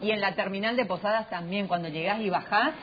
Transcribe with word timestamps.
Y 0.00 0.10
en 0.10 0.20
la 0.20 0.34
terminal 0.34 0.74
de 0.74 0.86
Posadas 0.86 1.30
también, 1.30 1.68
cuando 1.68 1.88
llegás 1.88 2.20
y 2.20 2.28
bajás, 2.28 2.74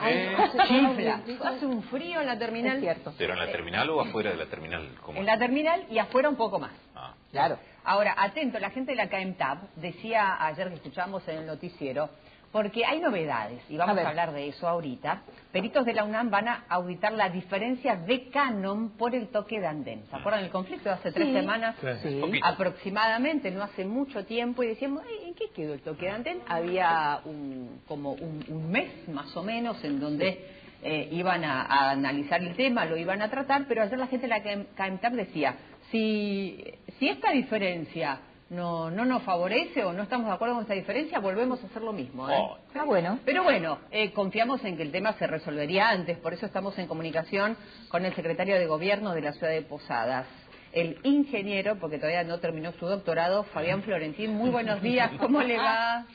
chifla. 0.66 1.20
Hace 1.44 1.66
un 1.66 1.82
frío 1.82 2.22
en 2.22 2.26
la 2.26 2.38
terminal. 2.38 2.80
cierto. 2.80 3.12
¿Pero 3.18 3.34
en 3.34 3.38
la 3.38 3.52
terminal 3.52 3.90
o 3.90 4.00
afuera 4.00 4.30
de 4.30 4.36
la 4.38 4.46
terminal? 4.46 4.88
¿Cómo? 5.02 5.20
En 5.20 5.26
la 5.26 5.38
terminal 5.38 5.84
y 5.90 5.98
afuera 5.98 6.30
un 6.30 6.36
poco 6.36 6.58
más. 6.58 6.72
Ah. 6.94 7.12
Claro. 7.32 7.58
Ahora, 7.84 8.14
atento, 8.16 8.58
la 8.58 8.70
gente 8.70 8.92
de 8.92 8.96
la 8.96 9.08
KMTAP 9.08 9.74
decía 9.76 10.44
ayer 10.44 10.68
que 10.68 10.74
escuchamos 10.76 11.26
en 11.28 11.38
el 11.38 11.46
noticiero, 11.46 12.08
porque 12.50 12.84
hay 12.86 13.00
novedades, 13.00 13.62
y 13.68 13.76
vamos 13.76 13.98
A 13.98 14.08
hablar 14.08 14.32
de 14.32 14.46
eso 14.48 14.68
ahorita. 14.68 15.22
Peritos 15.50 15.84
de 15.84 15.92
la 15.92 16.04
UNAM 16.04 16.30
van 16.30 16.46
a 16.46 16.64
auditar 16.68 17.12
la 17.12 17.28
diferencia 17.28 17.96
de 17.96 18.28
canon 18.30 18.90
por 18.90 19.12
el 19.14 19.26
toque 19.28 19.58
de 19.60 19.66
andén. 19.66 20.04
¿Se 20.08 20.14
acuerdan 20.16 20.42
del 20.42 20.52
conflicto 20.52 20.88
de 20.88 20.94
hace 20.94 21.10
tres 21.10 21.32
semanas? 21.32 21.74
Sí. 22.02 22.20
Aproximadamente, 22.42 23.50
no 23.50 23.62
hace 23.64 23.84
mucho 23.84 24.24
tiempo, 24.24 24.62
y 24.62 24.68
decíamos, 24.68 25.02
"Ay, 25.04 25.28
¿en 25.28 25.34
qué 25.34 25.50
quedó 25.50 25.74
el 25.74 25.80
toque 25.80 26.06
de 26.06 26.12
andén? 26.12 26.38
Había 26.48 27.20
un, 27.24 27.80
como 27.88 28.12
un, 28.12 28.44
un 28.48 28.70
mes 28.70 29.08
más 29.08 29.36
o 29.36 29.42
menos 29.42 29.82
en 29.82 29.98
donde 29.98 30.46
eh, 30.84 31.08
iban 31.10 31.42
a, 31.44 31.62
a 31.62 31.90
analizar 31.90 32.40
el 32.40 32.54
tema, 32.54 32.84
lo 32.84 32.96
iban 32.96 33.20
a 33.20 33.30
tratar, 33.30 33.64
pero 33.66 33.82
ayer 33.82 33.98
la 33.98 34.06
gente 34.06 34.28
de 34.28 34.28
la 34.28 34.42
KM 34.42 34.64
KMTAP 34.76 35.12
decía, 35.14 35.56
si, 35.94 36.74
si 36.98 37.08
esta 37.08 37.30
diferencia 37.30 38.18
no, 38.50 38.90
no 38.90 39.04
nos 39.04 39.22
favorece 39.22 39.84
o 39.84 39.92
no 39.92 40.02
estamos 40.02 40.26
de 40.26 40.32
acuerdo 40.32 40.56
con 40.56 40.62
esta 40.62 40.74
diferencia, 40.74 41.20
volvemos 41.20 41.62
a 41.62 41.66
hacer 41.66 41.82
lo 41.82 41.92
mismo. 41.92 42.28
¿eh? 42.28 42.34
Oh. 42.36 42.58
Ah, 42.74 42.82
bueno. 42.84 43.20
Pero 43.24 43.44
bueno, 43.44 43.78
eh, 43.92 44.10
confiamos 44.12 44.64
en 44.64 44.76
que 44.76 44.82
el 44.82 44.90
tema 44.90 45.12
se 45.12 45.28
resolvería 45.28 45.90
antes, 45.90 46.18
por 46.18 46.34
eso 46.34 46.46
estamos 46.46 46.76
en 46.78 46.88
comunicación 46.88 47.56
con 47.88 48.04
el 48.04 48.12
secretario 48.16 48.58
de 48.58 48.66
Gobierno 48.66 49.14
de 49.14 49.20
la 49.20 49.32
ciudad 49.34 49.52
de 49.52 49.62
Posadas, 49.62 50.26
el 50.72 50.98
ingeniero, 51.04 51.78
porque 51.78 51.98
todavía 51.98 52.24
no 52.24 52.40
terminó 52.40 52.72
su 52.72 52.86
doctorado, 52.86 53.44
Fabián 53.44 53.84
Florentín. 53.84 54.34
Muy 54.34 54.50
buenos 54.50 54.82
días, 54.82 55.12
¿cómo 55.20 55.42
le 55.42 55.56
va? 55.58 56.06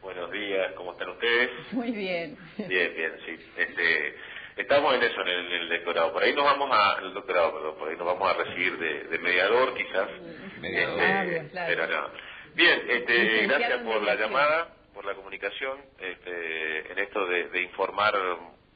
Buenos 0.00 0.32
días, 0.32 0.72
¿cómo 0.78 0.92
están 0.92 1.10
ustedes? 1.10 1.50
Muy 1.72 1.90
bien. 1.90 2.38
Bien, 2.56 2.94
bien, 2.96 3.12
sí. 3.26 3.32
Este, 3.58 4.14
estamos 4.56 4.94
en 4.94 5.02
eso, 5.02 5.20
en 5.22 5.28
el, 5.28 5.46
en 5.52 5.62
el 5.62 5.68
doctorado. 5.68 6.12
Por 6.12 6.22
ahí 6.22 6.34
nos 6.34 6.44
vamos 6.44 6.68
a, 6.72 6.98
el 7.02 7.14
doctorado, 7.14 7.52
perdón, 7.54 7.76
por 7.78 7.88
ahí 7.88 7.96
nos 7.96 8.06
vamos 8.06 8.30
a 8.30 8.34
recibir 8.34 8.78
de, 8.78 9.04
de 9.04 9.18
mediador 9.18 9.74
quizás. 9.74 10.08
Mediador. 10.60 11.00
Este, 11.00 11.40
Ah, 11.40 11.48
claro. 11.50 11.66
Pero 11.68 11.86
no. 11.86 12.10
Bien, 12.54 12.82
este, 12.88 13.46
gracias 13.46 13.82
por 13.82 14.02
la 14.02 14.14
llamada, 14.16 14.74
por 14.94 15.04
la 15.04 15.14
comunicación, 15.14 15.78
este, 15.98 16.92
en 16.92 16.98
esto 16.98 17.24
de, 17.26 17.48
de 17.48 17.62
informar 17.62 18.14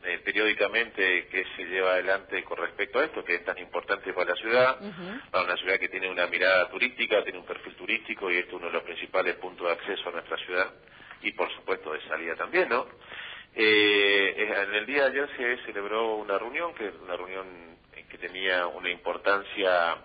eh, 0.04 0.20
periódicamente 0.24 1.26
qué 1.28 1.44
se 1.56 1.64
lleva 1.64 1.92
adelante 1.94 2.44
con 2.44 2.58
respecto 2.58 2.98
a 3.00 3.04
esto, 3.04 3.24
que 3.24 3.34
es 3.36 3.44
tan 3.44 3.58
importante 3.58 4.12
para 4.12 4.30
la 4.30 4.36
ciudad, 4.36 4.78
para 5.30 5.44
una 5.44 5.56
ciudad 5.56 5.78
que 5.78 5.88
tiene 5.88 6.08
una 6.10 6.26
mirada 6.28 6.68
turística, 6.70 7.22
tiene 7.24 7.38
un 7.38 7.46
perfil 7.46 7.74
turístico 7.74 8.30
y 8.30 8.36
esto 8.36 8.50
es 8.50 8.54
uno 8.56 8.66
de 8.66 8.72
los 8.74 8.82
principales 8.84 9.34
puntos 9.36 9.66
de 9.66 9.72
acceso 9.72 10.08
a 10.08 10.12
nuestra 10.12 10.36
ciudad 10.38 10.72
y 11.22 11.32
por 11.32 11.50
supuesto 11.54 11.92
de 11.92 12.00
salida 12.02 12.36
también, 12.36 12.68
¿no? 12.68 12.86
Eh, 13.56 14.34
en 14.36 14.74
el 14.74 14.86
día 14.86 15.04
de 15.04 15.10
ayer 15.10 15.28
se 15.36 15.66
celebró 15.66 16.16
una 16.16 16.38
reunión, 16.38 16.74
que 16.74 16.88
una 17.02 17.16
reunión 17.16 17.46
que 18.10 18.18
tenía 18.18 18.66
una 18.66 18.90
importancia 18.90 19.96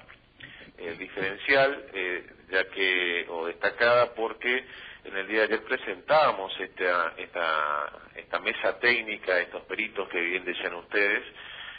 eh, 0.77 0.95
diferencial, 0.97 1.85
eh, 1.93 2.25
ya 2.49 2.69
que, 2.69 3.25
o 3.29 3.47
destacada, 3.47 4.13
porque 4.13 4.65
en 5.03 5.17
el 5.17 5.27
día 5.27 5.39
de 5.39 5.45
ayer 5.45 5.63
presentábamos 5.63 6.51
esta, 6.59 7.13
esta, 7.17 7.91
esta 8.15 8.39
mesa 8.39 8.79
técnica, 8.79 9.39
estos 9.39 9.63
peritos 9.63 10.07
que 10.09 10.21
bien 10.21 10.45
decían 10.45 10.75
ustedes, 10.75 11.23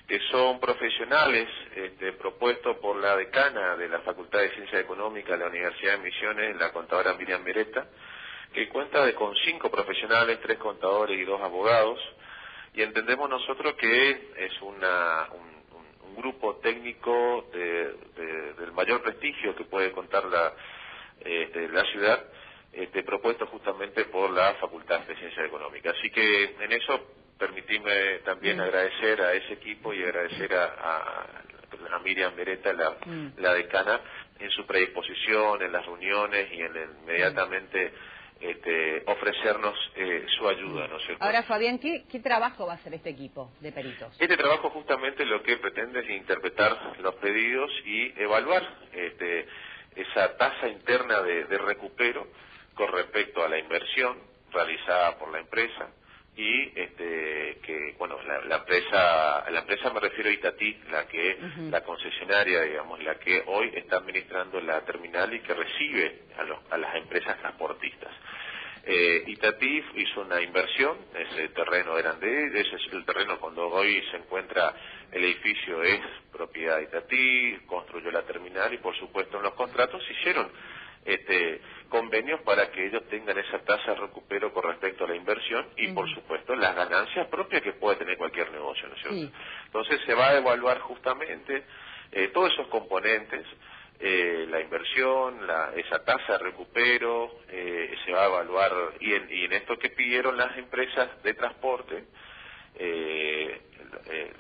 que 0.09 0.19
son 0.31 0.59
profesionales 0.59 1.49
este, 1.77 2.13
propuestos 2.15 2.79
por 2.79 2.97
la 2.97 3.17
decana 3.17 3.77
de 3.77 3.89
la 3.89 4.01
Facultad 4.01 4.41
de 4.41 4.51
Ciencias 4.51 4.83
Económicas 4.83 5.39
de 5.39 5.45
la 5.45 5.51
Universidad 5.51 5.93
de 5.93 5.99
Misiones, 5.99 6.57
la 6.57 6.73
contadora 6.73 7.15
Miriam 7.15 7.45
Beretta, 7.45 7.87
que 8.53 8.69
cuenta 8.69 9.05
de 9.05 9.15
con 9.15 9.35
cinco 9.45 9.71
profesionales, 9.71 10.39
tres 10.43 10.59
contadores 10.59 11.19
y 11.19 11.25
dos 11.25 11.41
abogados, 11.41 11.99
y 12.75 12.83
entendemos 12.83 13.29
nosotros 13.29 13.75
que 13.75 14.11
es 14.37 14.63
una, 14.63 15.29
un, 15.33 15.51
grupo 16.17 16.57
técnico 16.57 17.49
de- 17.53 17.95
de- 18.17 18.53
del 18.55 18.73
mayor 18.73 19.01
prestigio 19.03 19.55
que 19.57 19.65
puede 19.65 19.93
contar 19.93 20.25
la, 20.27 20.53
este, 21.21 21.69
la 21.69 21.85
ciudad, 21.87 22.25
este, 22.73 23.03
propuesto 23.05 23.47
justamente 23.47 24.05
por 24.07 24.31
la 24.31 24.55
Facultad 24.55 25.01
de 25.07 25.17
Ciencias 25.17 25.47
Económicas. 25.47 25.97
Así 25.99 26.11
que 26.11 26.57
en 26.61 26.73
eso 26.73 27.01
permitime 27.39 28.19
también 28.25 28.59
Mm. 28.59 28.61
agradecer 28.61 29.23
a 29.23 29.33
ese 29.33 29.55
equipo 29.55 29.95
y 29.95 30.03
agradecer 30.03 30.55
a, 30.55 30.65
a- 30.65 31.27
a 31.95 31.99
Miriam 32.01 32.35
Beretta, 32.37 32.73
la, 32.75 32.91
Mm. 33.07 33.29
la 33.39 33.55
decana, 33.55 34.01
en 34.39 34.51
su 34.51 34.67
predisposición, 34.67 35.63
en 35.63 35.73
las 35.73 35.87
reuniones 35.87 36.53
y 36.53 36.61
en 36.61 36.77
el- 36.77 36.91
inmediatamente 37.03 37.93
este, 38.41 39.03
ofrecernos 39.07 39.77
eh, 39.97 40.27
su 40.39 40.49
ayuda, 40.49 40.89
¿no 40.89 40.97
es 40.97 41.07
cierto? 41.07 41.23
Ahora, 41.25 41.43
Fabián, 41.43 41.79
¿qué, 41.79 42.05
¿qué 42.11 42.21
trabajo 42.21 42.67
va 42.67 42.73
a 42.73 42.77
hacer 42.77 42.95
este 42.95 43.11
equipo 43.11 43.53
de 43.61 43.73
peritos? 43.73 44.15
Este 44.19 44.37
trabajo 44.37 44.71
justamente 44.71 45.25
lo 45.25 45.43
que 45.43 45.57
pretende 45.59 46.01
es 46.01 46.11
interpretar 46.11 46.99
los 47.01 47.15
pedidos 47.17 47.71
y 47.85 48.13
evaluar 48.21 48.63
este, 48.93 49.47
esa 49.97 50.37
tasa 50.37 50.69
interna 50.69 51.21
de, 51.23 51.45
de 51.45 51.59
recupero 51.59 52.27
con 52.75 52.91
respecto 52.93 53.45
a 53.45 53.49
la 53.49 53.59
inversión 53.59 54.17
realizada 54.53 55.19
por 55.19 55.31
la 55.31 55.41
empresa 55.41 55.91
y 56.37 56.73
este, 56.81 57.59
que 57.63 57.95
bueno 57.99 58.17
la, 58.23 58.41
la 58.47 58.57
empresa 58.59 59.51
la 59.51 59.61
empresa 59.61 59.93
me 59.93 60.01
refiero 60.01 60.31
a 60.31 60.33
Itatí 60.33 60.79
la 60.91 61.07
que 61.09 61.39
Ujú. 61.43 61.71
la 61.71 61.83
concesionaria 61.83 62.63
digamos 62.63 63.03
la 63.03 63.17
que 63.19 63.43
hoy 63.47 63.71
está 63.75 63.97
administrando 63.97 64.61
la 64.61 64.85
terminal 64.85 65.33
y 65.35 65.41
que 65.41 65.55
recibe 65.55 66.23
a, 66.39 66.45
los- 66.45 66.61
a 66.71 66.79
las 66.79 66.95
empresas 66.97 67.39
transportistas 67.41 68.13
eh, 68.85 69.25
Itatí 69.27 69.85
hizo 69.97 70.23
una 70.23 70.41
inversión, 70.41 70.97
ese 71.15 71.51
terreno 71.51 71.99
eran 71.99 72.19
de 72.19 72.47
ese 72.61 72.77
es 72.77 72.83
el 72.93 73.05
terreno 73.05 73.39
cuando 73.39 73.69
hoy 73.69 74.03
se 74.11 74.17
encuentra 74.17 74.75
el 75.13 75.23
edificio 75.25 75.83
es 75.83 76.01
propiedad 76.33 76.79
de 76.79 76.85
Itatí, 76.85 77.59
construyó 77.67 78.11
la 78.11 78.23
terminal 78.23 78.73
y 78.73 78.79
por 78.79 78.97
supuesto 78.97 79.37
en 79.37 79.43
los 79.43 79.55
contratos 79.55 80.03
hicieron 80.11 80.51
este, 81.05 81.61
convenios 81.89 82.41
para 82.43 82.71
que 82.71 82.87
ellos 82.87 83.07
tengan 83.09 83.39
esa 83.39 83.59
tasa 83.61 83.93
de 83.93 84.01
recupero 84.01 84.53
con 84.53 84.65
respecto 84.65 85.05
a 85.05 85.09
la 85.09 85.17
inversión 85.17 85.67
y 85.77 85.89
por 85.89 86.09
supuesto 86.15 86.55
las 86.55 86.75
ganancias 86.77 87.27
propias 87.29 87.63
que 87.63 87.73
puede 87.75 87.97
tener 87.97 88.17
cualquier 88.19 88.51
negocio, 88.53 88.89
¿no 88.89 88.95
es 88.95 89.01
cierto? 89.01 89.19
Sí. 89.19 89.33
Entonces 89.67 90.01
se 90.07 90.15
va 90.15 90.29
a 90.31 90.37
evaluar 90.39 90.79
justamente 90.81 91.65
eh, 92.13 92.29
todos 92.29 92.53
esos 92.53 92.67
componentes, 92.69 93.47
eh, 94.01 94.47
la 94.49 94.61
inversión, 94.61 95.47
la- 95.47 95.73
esa 95.77 96.03
tasa 96.05 96.33
de 96.35 96.39
recupero, 96.39 97.41
eh, 97.49 97.95
se 98.05 98.13
va 98.13 98.25
a 98.25 98.27
evaluar, 98.29 98.73
y 99.01 99.15
en, 99.15 99.29
y 99.31 99.45
en 99.45 99.53
esto 99.53 99.79
que 99.79 99.91
pidieron 99.91 100.37
las 100.37 100.57
empresas 100.59 101.23
de 101.23 101.35
transporte, 101.35 102.05
eh, 102.77 103.61
eh, 104.11 104.33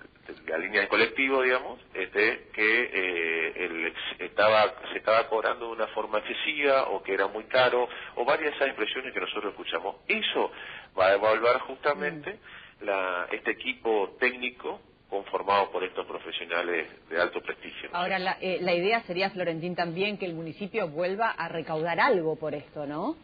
la 0.46 0.58
línea 0.58 0.82
de 0.82 0.88
colectivo, 0.88 1.42
digamos, 1.42 1.80
este, 1.94 2.48
que 2.52 2.90
eh, 2.92 3.52
el 3.66 3.86
ex- 3.86 4.20
estaba, 4.20 4.74
se 4.92 4.98
estaba 4.98 5.28
cobrando 5.28 5.66
de 5.66 5.72
una 5.72 5.86
forma 5.88 6.18
excesiva 6.18 6.84
o 6.88 7.02
que 7.02 7.14
era 7.14 7.26
muy 7.28 7.44
caro, 7.44 7.88
o 8.16 8.24
varias 8.24 8.50
de 8.50 8.56
esas 8.56 8.68
expresiones 8.68 9.12
que 9.12 9.20
nosotros 9.20 9.52
escuchamos. 9.52 9.96
Eso 10.08 10.50
va 10.98 11.08
a 11.08 11.14
evaluar 11.14 11.58
justamente 11.60 12.38
la- 12.80 13.26
este 13.32 13.52
equipo 13.52 14.16
técnico 14.18 14.80
conformado 15.08 15.70
por 15.72 15.82
estos 15.82 16.06
profesionales 16.06 16.86
de 17.08 17.20
alto 17.20 17.40
prestigio. 17.42 17.90
¿no? 17.92 17.98
Ahora, 17.98 18.18
la, 18.20 18.38
eh, 18.40 18.58
la 18.60 18.72
idea 18.72 19.02
sería, 19.02 19.30
Florentín, 19.30 19.74
también 19.74 20.18
que 20.18 20.26
el 20.26 20.34
municipio 20.34 20.86
vuelva 20.88 21.30
a 21.30 21.48
recaudar 21.48 21.98
algo 21.98 22.38
por 22.38 22.54
esto, 22.54 22.86
¿no? 22.86 23.16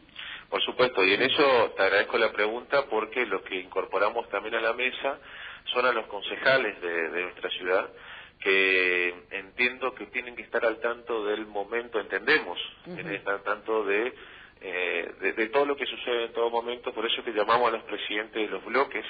Por 0.50 0.62
supuesto, 0.62 1.04
y 1.04 1.12
en 1.14 1.22
eso 1.22 1.72
te 1.76 1.82
agradezco 1.82 2.18
la 2.18 2.32
pregunta 2.32 2.84
porque 2.90 3.24
lo 3.26 3.42
que 3.42 3.56
incorporamos 3.60 4.28
también 4.30 4.54
a 4.56 4.60
la 4.60 4.72
mesa 4.72 5.18
son 5.72 5.86
a 5.86 5.92
los 5.92 6.06
concejales 6.06 6.80
de, 6.80 7.10
de 7.10 7.22
nuestra 7.22 7.50
ciudad 7.50 7.90
que 8.40 9.14
entiendo 9.30 9.94
que 9.94 10.06
tienen 10.06 10.36
que 10.36 10.42
estar 10.42 10.64
al 10.64 10.78
tanto 10.80 11.24
del 11.24 11.46
momento, 11.46 11.98
entendemos, 11.98 12.58
tienen 12.84 13.08
que 13.08 13.14
estar 13.16 13.34
al 13.34 13.42
tanto 13.42 13.84
de, 13.84 14.12
eh, 14.60 15.14
de, 15.20 15.32
de 15.32 15.48
todo 15.48 15.64
lo 15.64 15.76
que 15.76 15.86
sucede 15.86 16.26
en 16.26 16.32
todo 16.32 16.50
momento, 16.50 16.92
por 16.92 17.06
eso 17.06 17.24
que 17.24 17.32
llamamos 17.32 17.68
a 17.68 17.76
los 17.76 17.84
presidentes 17.84 18.42
de 18.42 18.48
los 18.48 18.64
bloques, 18.64 19.04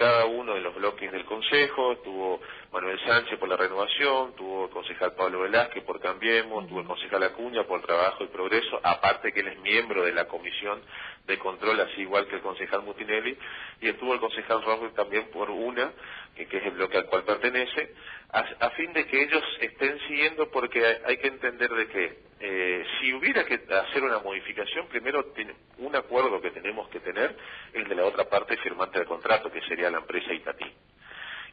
cada 0.00 0.24
uno 0.24 0.54
de 0.54 0.62
los 0.62 0.74
bloques 0.74 1.12
del 1.12 1.26
Consejo, 1.26 1.92
estuvo 1.92 2.40
Manuel 2.72 2.98
Sánchez 3.06 3.38
por 3.38 3.50
la 3.50 3.56
renovación, 3.58 4.34
tuvo 4.34 4.64
el 4.64 4.70
concejal 4.70 5.12
Pablo 5.12 5.40
Velázquez 5.40 5.84
por 5.84 6.00
Cambiemos, 6.00 6.66
tuvo 6.68 6.80
el 6.80 6.86
concejal 6.86 7.22
Acuña 7.22 7.64
por 7.64 7.82
Trabajo 7.82 8.24
y 8.24 8.28
Progreso, 8.28 8.80
aparte 8.82 9.30
que 9.30 9.40
él 9.40 9.48
es 9.48 9.60
miembro 9.60 10.02
de 10.02 10.12
la 10.12 10.26
Comisión 10.26 10.80
de 11.26 11.38
Control, 11.38 11.78
así 11.80 12.00
igual 12.00 12.26
que 12.28 12.36
el 12.36 12.40
concejal 12.40 12.80
Mutinelli, 12.80 13.36
y 13.82 13.88
estuvo 13.90 14.14
el 14.14 14.20
concejal 14.20 14.62
Rojo 14.62 14.88
también 14.92 15.30
por 15.30 15.50
UNA, 15.50 15.92
que, 16.34 16.44
es 16.44 16.64
el 16.64 16.72
bloque 16.72 16.98
al 16.98 17.06
cual 17.06 17.24
pertenece, 17.24 17.94
a, 18.32 18.70
fin 18.70 18.92
de 18.92 19.06
que 19.06 19.22
ellos 19.22 19.42
estén 19.60 19.98
siguiendo, 20.06 20.50
porque 20.50 20.84
hay, 21.04 21.16
que 21.16 21.28
entender 21.28 21.70
de 21.70 21.86
que 21.88 22.18
eh, 22.40 22.84
si 23.00 23.12
hubiera 23.12 23.44
que 23.44 23.60
hacer 23.74 24.02
una 24.02 24.20
modificación, 24.20 24.86
primero 24.88 25.32
un 25.78 25.96
acuerdo 25.96 26.40
que 26.40 26.50
tenemos 26.50 26.88
que 26.88 27.00
tener 27.00 27.36
es 27.72 27.88
de 27.88 27.94
la 27.94 28.04
otra 28.04 28.28
parte 28.28 28.56
firmante 28.58 28.98
del 28.98 29.08
contrato, 29.08 29.50
que 29.50 29.60
sería 29.62 29.90
la 29.90 29.98
empresa 29.98 30.32
Itatí. 30.32 30.66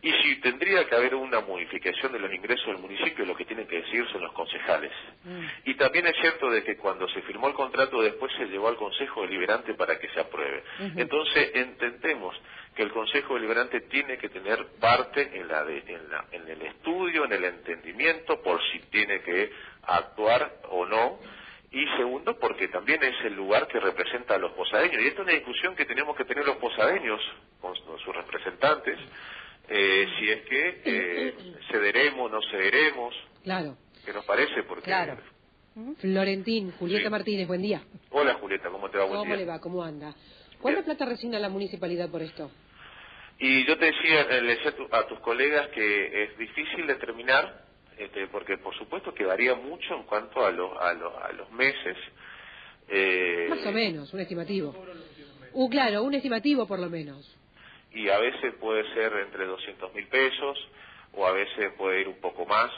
Y 0.02 0.12
si 0.12 0.36
tendría 0.42 0.86
que 0.86 0.96
haber 0.96 1.16
una 1.16 1.42
modificación 1.42 2.12
de 2.12 2.20
los 2.20 2.32
ingresos 2.34 2.68
del 2.68 2.78
municipio, 2.78 3.26
lo 3.26 3.36
que 3.36 3.46
tienen 3.46 3.68
que 3.68 3.82
decir 3.82 4.06
son 4.12 4.22
los 4.22 4.32
concejales. 4.34 4.92
Mm. 5.24 5.46
Y 5.66 5.74
también 5.76 6.08
es 6.08 6.16
cierto 6.22 6.50
de 6.50 6.64
que 6.64 6.78
cuando 6.78 7.08
se 7.10 7.22
firmó 7.24 7.48
el 7.48 7.54
contrato 7.54 8.02
después 8.02 8.32
se 8.38 8.46
llevó 8.46 8.68
al 8.68 8.76
Consejo 8.76 9.22
Deliberante 9.24 9.74
para 9.74 9.98
que 10.00 10.10
se 10.10 10.20
apruebe. 10.20 10.64
Entonces 10.96 11.52
entendemos 11.56 12.36
que 12.76 12.84
el 12.84 12.92
Consejo 12.92 13.34
Deliberante 13.36 13.82
tiene 13.82 14.18
que 14.18 14.30
tener 14.30 14.66
parte 14.80 15.32
en, 15.34 15.48
la 15.48 15.62
en, 15.62 16.10
la, 16.10 16.26
en 16.32 16.48
el 16.48 16.62
estudio, 16.62 17.26
en 17.26 17.34
el 17.34 17.44
entendimiento, 17.44 18.42
por 18.42 18.62
si 18.72 18.80
tiene 18.92 19.22
que 19.22 19.52
actuar 19.84 20.60
o 20.70 20.86
no 20.86 21.20
y 21.72 21.86
segundo 21.98 22.38
porque 22.40 22.70
también 22.70 23.04
es 23.04 23.16
el 23.26 23.36
lugar 23.36 23.68
que 23.68 23.80
representa 23.80 24.36
a 24.36 24.38
los 24.38 24.54
posadeños 24.54 25.02
y 25.02 25.08
esta 25.08 25.22
es 25.22 25.28
una 25.28 25.34
discusión 25.34 25.76
que 25.76 25.86
tenemos 25.86 26.16
que 26.16 26.24
tener 26.24 26.46
los 26.46 26.56
posadeños 26.58 27.20
con 27.60 27.76
sus 27.76 28.16
representantes 28.16 28.98
eh, 29.70 30.08
si 30.18 30.30
es 30.30 30.42
que 30.44 30.82
eh, 30.86 31.36
cederemos 31.72 32.32
no 32.32 32.40
cederemos 32.52 33.14
claro 33.44 33.78
qué 34.06 34.14
nos 34.14 34.26
parece 34.26 34.64
porque 34.64 34.86
claro. 34.86 35.18
Florentín 36.00 36.72
Julieta 36.80 37.10
Martínez 37.10 37.48
buen 37.48 37.62
día 37.62 37.82
hola 38.12 38.36
Julieta 38.36 38.70
cómo 38.70 38.90
te 38.90 38.98
va 38.98 39.08
cómo 39.08 39.36
le 39.36 39.46
va 39.46 39.60
cómo 39.60 39.84
anda 39.84 40.16
¿cuánta 40.62 40.84
plata 40.84 41.06
resigna 41.06 41.40
la 41.40 41.50
municipalidad 41.50 42.10
por 42.10 42.22
esto? 42.22 42.52
y 43.40 43.66
yo 43.66 43.78
te 43.78 43.86
decía 43.86 44.22
eh, 44.22 44.42
le 44.42 44.56
decía 44.56 44.74
a 44.92 45.08
tus 45.08 45.20
colegas 45.20 45.68
que 45.70 46.24
es 46.24 46.38
difícil 46.38 46.88
determinar 46.88 47.68
este, 47.98 48.28
porque 48.28 48.58
por 48.58 48.76
supuesto 48.78 49.14
que 49.14 49.26
varía 49.26 49.56
mucho 49.56 49.96
en 49.96 50.04
cuanto 50.04 50.46
a, 50.46 50.52
los 50.52 50.72
a, 50.80 50.94
los 50.94 51.14
a 51.16 51.32
los 51.32 51.52
meses. 51.52 51.98
Eh, 52.88 53.48
Más 53.50 53.66
o 53.66 53.72
menos, 53.72 54.14
un 54.14 54.20
estimativo. 54.20 54.76
Uh, 55.54 55.70
claro, 55.70 56.04
un 56.04 56.14
estimativo 56.14 56.68
por 56.68 56.80
lo 56.80 56.90
menos. 56.90 57.37
Y 57.98 58.10
a 58.10 58.20
veces 58.20 58.54
puede 58.60 58.84
ser 58.94 59.12
entre 59.14 59.46
200 59.46 59.94
mil 59.94 60.08
pesos 60.08 60.68
o 61.14 61.26
a 61.26 61.32
veces 61.32 61.72
puede 61.78 62.02
ir 62.02 62.08
un 62.08 62.20
poco 62.22 62.46
más 62.46 62.72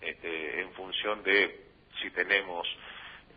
este, 0.00 0.60
en 0.60 0.70
función 0.72 1.22
de 1.22 1.64
si 2.02 2.10
tenemos 2.10 2.66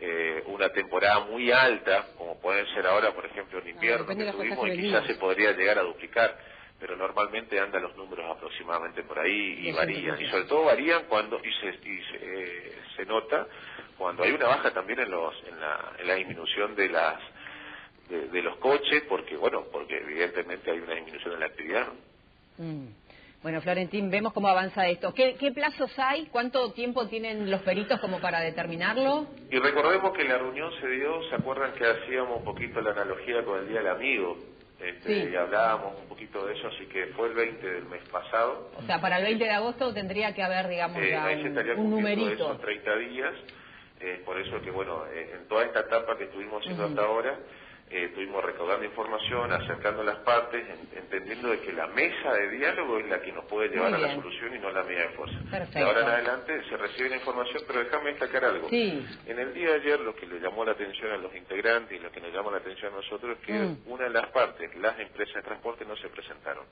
eh, 0.00 0.42
una 0.46 0.68
temporada 0.70 1.20
muy 1.20 1.50
alta, 1.50 2.08
como 2.18 2.40
puede 2.40 2.66
ser 2.74 2.86
ahora, 2.86 3.14
por 3.14 3.24
ejemplo, 3.24 3.58
en 3.60 3.68
invierno 3.68 4.06
que 4.06 4.32
tuvimos 4.32 4.68
y 4.68 4.82
quizás 4.82 5.06
se 5.06 5.14
podría 5.14 5.52
llegar 5.52 5.78
a 5.78 5.82
duplicar 5.82 6.36
pero 6.78 6.96
normalmente 6.96 7.58
andan 7.58 7.82
los 7.82 7.96
números 7.96 8.36
aproximadamente 8.36 9.04
por 9.04 9.18
ahí 9.18 9.68
y 9.68 9.72
varían. 9.72 10.20
Y 10.20 10.26
sobre 10.28 10.44
todo 10.44 10.64
varían 10.64 11.04
cuando, 11.04 11.40
y 11.42 11.50
se, 11.52 11.68
y 11.68 12.02
se, 12.02 12.16
eh, 12.20 12.72
se, 12.96 13.06
nota 13.06 13.46
cuando 13.96 14.24
hay 14.24 14.32
una 14.32 14.48
baja 14.48 14.70
también 14.72 15.00
en, 15.00 15.10
los, 15.10 15.34
en, 15.46 15.60
la, 15.60 15.92
en 15.98 16.06
la 16.06 16.14
disminución 16.16 16.74
de 16.74 16.88
las 16.90 17.14
de, 18.08 18.42
los 18.42 18.56
coches, 18.56 19.02
porque 19.08 19.36
bueno, 19.36 19.64
porque 19.72 19.96
evidentemente 19.96 20.70
hay 20.70 20.78
una 20.78 20.94
disminución 20.94 21.34
en 21.34 21.40
la 21.40 21.46
actividad. 21.46 21.86
Mm. 22.58 22.86
Bueno, 23.42 23.60
Florentín, 23.60 24.10
vemos 24.10 24.32
cómo 24.32 24.48
avanza 24.48 24.88
esto. 24.88 25.12
¿Qué, 25.12 25.36
¿Qué, 25.38 25.52
plazos 25.52 25.92
hay? 25.98 26.26
¿Cuánto 26.26 26.72
tiempo 26.72 27.06
tienen 27.08 27.50
los 27.50 27.60
peritos 27.60 28.00
como 28.00 28.18
para 28.18 28.40
determinarlo? 28.40 29.26
Y 29.50 29.58
recordemos 29.58 30.16
que 30.16 30.24
la 30.24 30.38
reunión 30.38 30.72
se 30.80 30.88
dio, 30.88 31.22
¿se 31.28 31.34
acuerdan 31.34 31.74
que 31.74 31.84
hacíamos 31.84 32.38
un 32.38 32.44
poquito 32.44 32.80
la 32.80 32.92
analogía 32.92 33.44
con 33.44 33.58
el 33.58 33.68
Día 33.68 33.78
del 33.80 33.88
Amigo? 33.88 34.38
Este, 34.84 35.30
y 35.30 35.36
hablábamos 35.36 35.94
un 36.00 36.08
poquito 36.08 36.44
de 36.46 36.54
eso, 36.54 36.68
así 36.68 36.86
que 36.86 37.06
fue 37.08 37.28
el 37.28 37.34
20 37.34 37.66
del 37.66 37.84
mes 37.86 38.02
pasado. 38.10 38.70
O 38.76 38.82
sea, 38.82 39.00
para 39.00 39.18
el 39.18 39.24
20 39.24 39.44
de 39.44 39.50
agosto 39.50 39.94
tendría 39.94 40.34
que 40.34 40.42
haber, 40.42 40.68
digamos, 40.68 40.98
eh, 41.00 41.10
ya 41.10 41.74
un, 41.76 41.90
numerito. 41.90 42.32
Esos 42.32 42.60
30 42.60 42.96
días, 42.96 43.32
eh, 44.00 44.22
por 44.26 44.38
eso 44.38 44.60
que, 44.60 44.70
bueno, 44.70 45.06
eh, 45.06 45.36
en 45.40 45.48
toda 45.48 45.64
esta 45.64 45.80
etapa 45.80 46.18
que 46.18 46.24
estuvimos 46.24 46.60
haciendo 46.60 46.84
hasta 46.84 47.02
ahora, 47.02 47.38
eh, 47.94 48.06
estuvimos 48.06 48.44
recaudando 48.44 48.84
información, 48.84 49.52
acercando 49.52 50.02
las 50.02 50.16
partes, 50.18 50.66
entendiendo 50.96 51.48
de 51.48 51.60
que 51.60 51.72
la 51.72 51.86
mesa 51.86 52.32
de 52.32 52.50
diálogo 52.50 52.98
es 52.98 53.08
la 53.08 53.22
que 53.22 53.30
nos 53.30 53.44
puede 53.44 53.68
llevar 53.68 53.94
a 53.94 53.98
la 53.98 54.14
solución 54.16 54.56
y 54.56 54.58
no 54.58 54.72
la 54.72 54.82
medida 54.82 55.02
de 55.02 55.08
fuerza. 55.10 55.38
De 55.72 55.80
ahora 55.80 56.00
en 56.00 56.08
adelante 56.08 56.64
se 56.68 56.76
recibe 56.76 57.10
la 57.10 57.16
información, 57.18 57.62
pero 57.68 57.84
déjame 57.84 58.10
destacar 58.10 58.46
algo. 58.46 58.68
En 58.68 59.38
el 59.38 59.54
día 59.54 59.68
de 59.68 59.74
ayer 59.74 60.00
lo 60.00 60.12
que 60.16 60.26
le 60.26 60.40
llamó 60.40 60.64
la 60.64 60.72
atención 60.72 61.12
a 61.12 61.18
los 61.18 61.32
integrantes 61.36 61.96
y 61.96 62.02
lo 62.02 62.10
que 62.10 62.20
nos 62.20 62.32
llamó 62.32 62.50
la 62.50 62.58
atención 62.58 62.92
a 62.92 62.96
nosotros 62.96 63.38
es 63.38 63.46
que 63.46 63.52
mm. 63.52 63.82
una 63.86 64.04
de 64.04 64.10
las 64.10 64.26
partes, 64.30 64.74
las 64.76 64.98
empresas 64.98 65.36
de 65.36 65.42
transporte, 65.42 65.84
no 65.84 65.96
se 65.96 66.08
presentaron. 66.08 66.64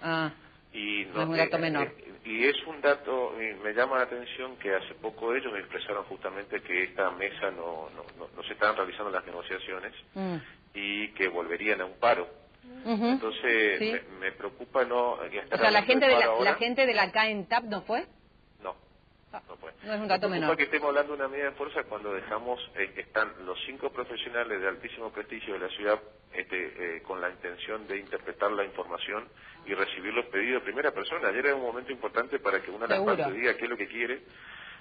Ah. 0.00 0.30
Y 0.72 1.04
no, 1.06 1.22
es 1.22 1.28
un 1.28 1.36
dato 1.36 1.58
menor. 1.58 1.88
Eh, 1.98 2.07
y 2.28 2.44
es 2.44 2.56
un 2.66 2.78
dato, 2.82 3.32
me 3.62 3.72
llama 3.72 3.96
la 3.96 4.02
atención 4.02 4.56
que 4.58 4.74
hace 4.74 4.94
poco 4.96 5.34
ellos 5.34 5.50
me 5.50 5.60
expresaron 5.60 6.04
justamente 6.04 6.60
que 6.60 6.84
esta 6.84 7.10
mesa 7.12 7.50
no, 7.50 7.88
no, 7.96 8.28
no, 8.36 8.42
se 8.42 8.52
estaban 8.52 8.76
realizando 8.76 9.10
las 9.10 9.24
negociaciones 9.24 9.94
mm. 10.14 10.36
y 10.74 11.08
que 11.14 11.28
volverírían 11.28 11.80
a 11.80 11.86
un 11.86 11.98
paro. 11.98 12.28
Entonces 12.84 14.02
me, 14.20 14.32
preocupa 14.32 14.84
no... 14.84 15.12
O 15.12 15.56
sea, 15.56 15.70
la 15.70 15.82
gente, 15.82 16.06
de 16.06 16.18
la, 16.18 16.38
la 16.44 16.54
gente 16.56 16.84
de 16.84 16.92
la 16.92 17.10
CAENTAP 17.10 17.64
no 17.64 17.80
fue. 17.82 18.04
No. 19.88 19.94
Es 19.94 20.00
un 20.00 20.08
dato 20.08 20.28
menor. 20.28 20.56
que 20.56 20.64
estemos 20.64 20.88
hablando 20.88 21.16
de 21.16 21.18
una 21.20 21.28
medida 21.28 21.46
de 21.46 21.56
fuerza 21.56 21.82
cuando 21.84 22.12
dejamos, 22.12 22.60
eh, 22.76 22.92
están 22.96 23.32
los 23.46 23.58
cinco 23.64 23.90
profesionales 23.90 24.60
de 24.60 24.68
altísimo 24.68 25.10
prestigio 25.10 25.54
de 25.54 25.60
la 25.60 25.68
ciudad 25.70 25.98
este, 26.32 26.96
eh, 26.96 27.02
con 27.02 27.20
la 27.20 27.30
intención 27.30 27.86
de 27.86 27.98
interpretar 27.98 28.52
la 28.52 28.64
información 28.64 29.26
y 29.66 29.74
recibir 29.74 30.12
los 30.12 30.26
pedidos 30.26 30.62
de 30.62 30.66
primera 30.66 30.92
persona. 30.92 31.28
Ayer 31.28 31.46
era 31.46 31.54
un 31.54 31.62
momento 31.62 31.90
importante 31.90 32.38
para 32.38 32.60
que 32.60 32.70
una 32.70 32.86
de 32.86 32.96
las 32.96 33.04
partes 33.04 33.34
diga 33.34 33.56
qué 33.56 33.64
es 33.64 33.70
lo 33.70 33.76
que 33.76 33.88
quiere. 33.88 34.20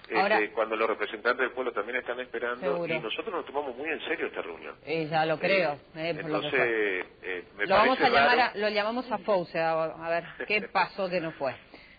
Este, 0.10 0.52
cuando 0.52 0.76
los 0.78 0.88
representantes 0.88 1.42
del 1.42 1.52
pueblo 1.52 1.74
también 1.74 1.98
están 1.98 2.18
esperando 2.20 2.86
y 2.88 3.00
nosotros 3.00 3.34
nos 3.34 3.46
tomamos 3.46 3.76
muy 3.76 3.90
en 3.90 4.00
serio 4.02 4.28
esta 4.28 4.42
reunión. 4.42 4.76
ya 4.86 5.26
lo 5.26 5.38
creo. 5.38 5.74
Eh, 5.96 6.16
entonces, 6.18 7.06
eh, 7.22 7.44
me 7.58 7.66
lo 7.66 7.76
vamos 7.76 8.00
a 8.00 8.10
llamar 8.10 8.52
lo 8.56 8.70
llamamos 8.70 9.12
a 9.12 9.18
Fouce 9.20 9.60
a, 9.60 10.10
ver 10.10 10.24
qué 10.48 10.62
pasó 10.72 11.10
que 11.10 11.20
no 11.20 11.32
fue. 11.34 11.54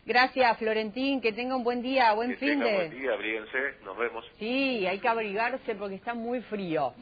Gracias, 0.09 0.57
Florentín. 0.57 1.21
Que 1.21 1.35
tenga 1.35 1.55
un 1.55 1.63
buen 1.63 1.83
día, 1.83 2.15
buen 2.15 2.35
fin 2.39 2.61
de. 2.61 2.75
Buen 2.75 2.91
día, 2.99 3.13
abríguense, 3.13 3.59
nos 3.85 3.95
vemos. 3.99 4.25
Sí, 4.39 4.87
hay 4.87 4.99
que 5.01 5.09
abrigarse 5.09 5.75
porque 5.75 5.97
está 5.97 6.15
muy 6.15 6.41
frío. 6.41 6.95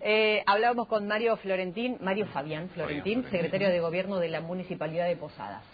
Eh, 0.00 0.40
hablábamos 0.46 0.86
con 0.86 1.08
Mario 1.08 1.36
Florentín, 1.38 1.98
Mario 2.00 2.26
Fabián 2.26 2.68
Florentín, 2.68 3.24
secretario 3.28 3.70
de 3.70 3.80
Gobierno 3.80 4.20
de 4.20 4.28
la 4.28 4.40
Municipalidad 4.40 5.08
de 5.08 5.16
Posadas. 5.16 5.64